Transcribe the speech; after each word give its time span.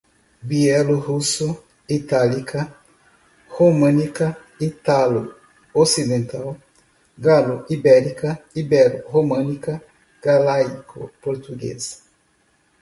bielorrusso, 0.47 1.47
itálica, 1.97 2.61
românica, 3.57 4.27
ítalo-ocidental, 4.67 6.47
galo-ibérica, 7.25 8.29
ibero-românica, 8.59 9.73
galaico-portuguesa 10.23 11.93